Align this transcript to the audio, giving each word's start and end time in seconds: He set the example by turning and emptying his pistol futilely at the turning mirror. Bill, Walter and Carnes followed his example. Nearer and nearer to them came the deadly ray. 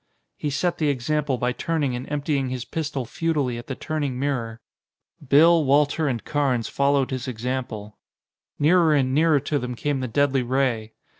He 0.35 0.49
set 0.49 0.79
the 0.79 0.87
example 0.89 1.37
by 1.37 1.51
turning 1.51 1.95
and 1.95 2.09
emptying 2.11 2.49
his 2.49 2.65
pistol 2.65 3.05
futilely 3.05 3.59
at 3.59 3.67
the 3.67 3.75
turning 3.75 4.17
mirror. 4.17 4.59
Bill, 5.23 5.63
Walter 5.63 6.07
and 6.07 6.25
Carnes 6.25 6.67
followed 6.67 7.11
his 7.11 7.27
example. 7.27 7.99
Nearer 8.57 8.95
and 8.95 9.13
nearer 9.13 9.39
to 9.41 9.59
them 9.59 9.75
came 9.75 9.99
the 9.99 10.07
deadly 10.07 10.41
ray. 10.41 10.93